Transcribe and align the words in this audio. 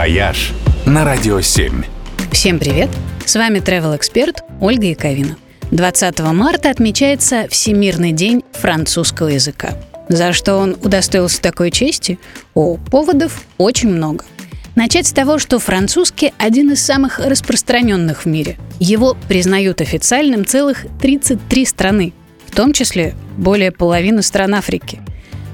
«Вояж» 0.00 0.52
на 0.86 1.04
Радио 1.04 1.42
7. 1.42 1.82
Всем 2.32 2.58
привет! 2.58 2.88
С 3.26 3.36
вами 3.36 3.58
travel 3.58 3.94
эксперт 3.94 4.42
Ольга 4.58 4.86
Яковина. 4.86 5.36
20 5.72 6.20
марта 6.20 6.70
отмечается 6.70 7.46
Всемирный 7.50 8.12
день 8.12 8.42
французского 8.52 9.28
языка. 9.28 9.74
За 10.08 10.32
что 10.32 10.56
он 10.56 10.78
удостоился 10.82 11.42
такой 11.42 11.70
чести? 11.70 12.18
О, 12.54 12.78
поводов 12.78 13.42
очень 13.58 13.90
много. 13.90 14.24
Начать 14.74 15.06
с 15.06 15.12
того, 15.12 15.38
что 15.38 15.58
французский 15.58 16.32
один 16.38 16.72
из 16.72 16.82
самых 16.82 17.18
распространенных 17.18 18.24
в 18.24 18.26
мире. 18.26 18.56
Его 18.78 19.18
признают 19.28 19.82
официальным 19.82 20.46
целых 20.46 20.86
33 21.02 21.66
страны, 21.66 22.14
в 22.46 22.56
том 22.56 22.72
числе 22.72 23.14
более 23.36 23.70
половины 23.70 24.22
стран 24.22 24.54
Африки. 24.54 24.98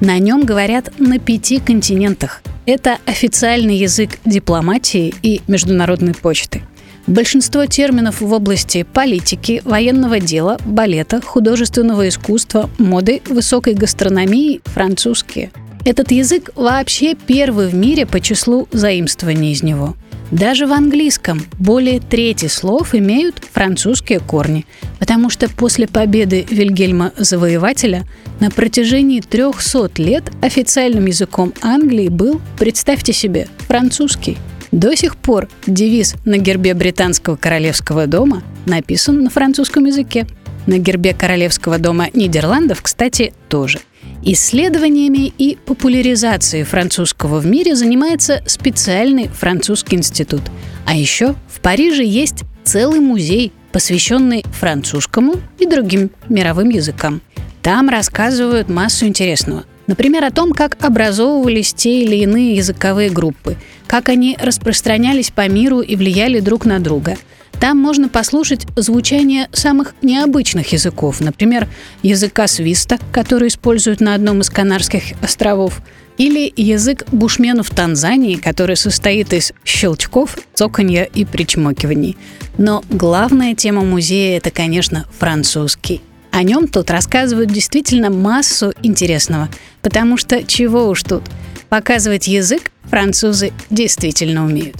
На 0.00 0.20
нем 0.20 0.44
говорят 0.44 1.00
на 1.00 1.18
пяти 1.18 1.58
континентах. 1.58 2.42
Это 2.66 2.98
официальный 3.06 3.76
язык 3.76 4.18
дипломатии 4.24 5.14
и 5.22 5.40
международной 5.46 6.14
почты. 6.14 6.62
Большинство 7.06 7.64
терминов 7.66 8.20
в 8.20 8.32
области 8.32 8.82
политики, 8.82 9.62
военного 9.64 10.18
дела, 10.18 10.58
балета, 10.64 11.20
художественного 11.20 12.08
искусства, 12.08 12.68
моды, 12.78 13.22
высокой 13.28 13.74
гастрономии 13.74 14.60
французские. 14.64 15.52
Этот 15.84 16.10
язык 16.10 16.50
вообще 16.56 17.14
первый 17.14 17.68
в 17.68 17.74
мире 17.76 18.04
по 18.04 18.18
числу 18.18 18.66
заимствований 18.72 19.52
из 19.52 19.62
него– 19.62 19.94
даже 20.30 20.66
в 20.66 20.72
английском 20.72 21.42
более 21.58 22.00
трети 22.00 22.46
слов 22.46 22.94
имеют 22.94 23.42
французские 23.52 24.18
корни, 24.18 24.66
потому 24.98 25.30
что 25.30 25.48
после 25.48 25.86
победы 25.86 26.44
Вильгельма 26.50 27.12
Завоевателя 27.16 28.04
на 28.40 28.50
протяжении 28.50 29.20
300 29.20 29.90
лет 29.98 30.24
официальным 30.42 31.06
языком 31.06 31.52
Англии 31.62 32.08
был, 32.08 32.40
представьте 32.58 33.12
себе, 33.12 33.48
французский. 33.68 34.36
До 34.72 34.96
сих 34.96 35.16
пор 35.16 35.48
девиз 35.66 36.16
на 36.24 36.38
гербе 36.38 36.74
британского 36.74 37.36
королевского 37.36 38.06
дома 38.06 38.42
написан 38.66 39.22
на 39.22 39.30
французском 39.30 39.84
языке. 39.84 40.26
На 40.66 40.78
гербе 40.78 41.14
королевского 41.14 41.78
дома 41.78 42.08
Нидерландов, 42.12 42.82
кстати, 42.82 43.32
тоже– 43.48 43.78
Исследованиями 44.28 45.32
и 45.38 45.56
популяризацией 45.66 46.64
французского 46.64 47.38
в 47.38 47.46
мире 47.46 47.76
занимается 47.76 48.42
специальный 48.44 49.28
французский 49.28 49.94
институт. 49.94 50.42
А 50.84 50.96
еще 50.96 51.36
в 51.46 51.60
Париже 51.60 52.02
есть 52.02 52.42
целый 52.64 52.98
музей, 52.98 53.52
посвященный 53.70 54.44
французскому 54.50 55.34
и 55.60 55.66
другим 55.66 56.10
мировым 56.28 56.70
языкам. 56.70 57.20
Там 57.62 57.88
рассказывают 57.88 58.68
массу 58.68 59.06
интересного. 59.06 59.62
Например, 59.86 60.24
о 60.24 60.32
том, 60.32 60.54
как 60.54 60.76
образовывались 60.84 61.72
те 61.72 62.02
или 62.02 62.16
иные 62.16 62.56
языковые 62.56 63.10
группы, 63.10 63.56
как 63.86 64.08
они 64.08 64.36
распространялись 64.40 65.30
по 65.30 65.48
миру 65.48 65.82
и 65.82 65.94
влияли 65.94 66.40
друг 66.40 66.64
на 66.64 66.80
друга– 66.80 67.16
там 67.60 67.78
можно 67.78 68.08
послушать 68.08 68.66
звучание 68.76 69.48
самых 69.52 69.94
необычных 70.02 70.72
языков, 70.72 71.20
например, 71.20 71.66
языка 72.02 72.46
свиста, 72.46 72.98
который 73.12 73.48
используют 73.48 74.00
на 74.00 74.14
одном 74.14 74.40
из 74.40 74.50
Канарских 74.50 75.02
островов, 75.22 75.80
или 76.18 76.52
язык 76.56 77.04
бушменов 77.12 77.70
Танзании, 77.70 78.36
который 78.36 78.76
состоит 78.76 79.32
из 79.32 79.52
щелчков, 79.64 80.38
цоканья 80.54 81.04
и 81.04 81.24
причмокиваний. 81.24 82.16
Но 82.58 82.82
главная 82.88 83.54
тема 83.54 83.82
музея– 83.82 84.36
это, 84.38 84.50
конечно, 84.50 85.06
французский. 85.18 86.00
О 86.30 86.42
нем 86.42 86.68
тут 86.68 86.90
рассказывают 86.90 87.50
действительно 87.50 88.10
массу 88.10 88.72
интересного, 88.82 89.48
потому 89.82 90.16
что 90.16 90.44
чего 90.44 90.88
уж 90.88 91.02
тут. 91.02 91.22
Показывать 91.68 92.28
язык 92.28 92.70
французы 92.84 93.52
действительно 93.70 94.44
умеют. 94.44 94.76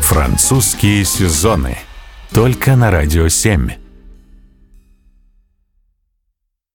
Французские 0.00 1.04
сезоны– 1.04 1.78
только 2.34 2.74
на 2.74 2.90
Радио 2.90 3.28
7. 3.28 3.83